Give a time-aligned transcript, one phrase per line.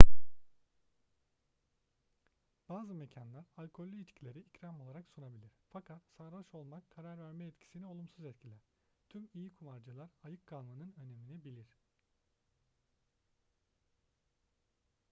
[2.69, 8.59] bazı mekanlar alkollü içkileri ikram olarak sunabilir fakat sarhoş olmak karar verme yetisini olumsuz etkiler
[9.09, 11.77] tüm iyi kumarcılar ayık kalmanın önemini bilir